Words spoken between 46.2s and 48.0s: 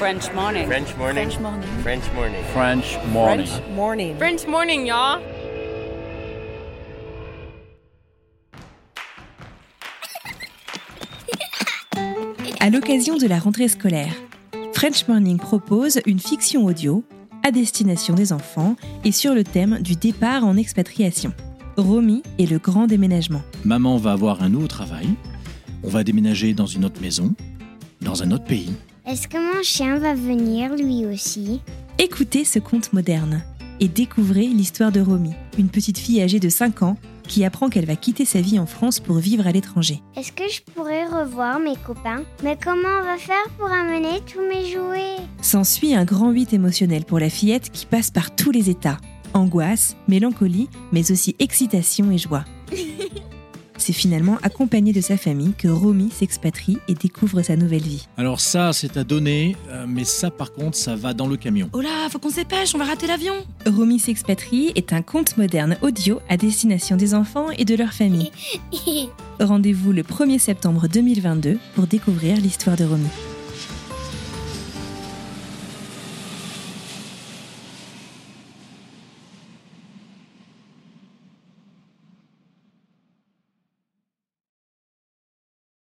8 émotionnel pour la fillette qui